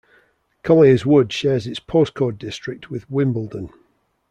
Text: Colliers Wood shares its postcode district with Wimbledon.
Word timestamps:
Colliers 0.63 1.05
Wood 1.05 1.31
shares 1.31 1.67
its 1.67 1.79
postcode 1.79 2.39
district 2.39 2.89
with 2.89 3.07
Wimbledon. 3.07 3.69